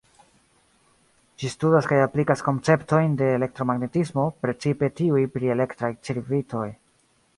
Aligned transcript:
Ĝi 1.41 1.49
studas 1.55 1.89
kaj 1.91 1.99
aplikas 2.05 2.41
konceptojn 2.47 3.13
de 3.19 3.27
elektromagnetismo, 3.35 4.25
precipe 4.47 4.91
tiuj 5.03 5.23
pri 5.37 5.53
elektraj 5.57 5.91
cirkvitoj. 6.09 6.67